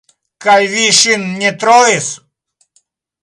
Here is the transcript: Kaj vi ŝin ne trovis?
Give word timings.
Kaj 0.45 0.55
vi 0.71 0.85
ŝin 0.99 1.27
ne 1.41 1.51
trovis? 1.65 2.07